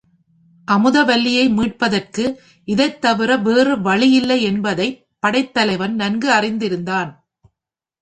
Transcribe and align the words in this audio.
அமுதவல்லியை 0.67 1.49
மீட்பதற்கு 1.49 2.25
இதைத் 2.67 3.01
தவிர 3.01 3.37
வேறு 3.37 3.81
வழி 3.81 4.09
இல்லை 4.11 4.41
என்பதைப் 4.43 5.07
படைத் 5.19 5.53
தலைவன் 5.53 5.95
நன்கு 5.95 6.29
அறிந்திருந்தான். 6.31 7.11